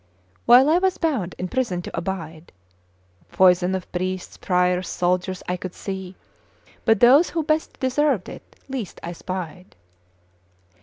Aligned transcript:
While 0.47 0.67
I 0.67 0.79
was 0.79 0.97
bound 0.97 1.35
in 1.37 1.47
prison 1.47 1.83
to 1.83 1.95
abide, 1.95 2.51
Foison 3.29 3.75
of 3.75 3.91
priests, 3.91 4.35
friars, 4.37 4.87
soldiers 4.89 5.43
I 5.47 5.57
could 5.57 5.75
see; 5.75 6.15
But 6.85 7.01
those 7.01 7.29
who 7.29 7.43
best 7.43 7.79
deserved 7.79 8.27
it 8.27 8.55
least 8.67 8.99
I 9.03 9.11
spied. 9.11 9.75